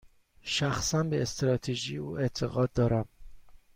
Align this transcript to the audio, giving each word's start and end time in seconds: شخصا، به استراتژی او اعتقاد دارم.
شخصا، 0.41 1.03
به 1.03 1.21
استراتژی 1.21 1.97
او 1.97 2.17
اعتقاد 2.19 2.73
دارم. 2.73 3.05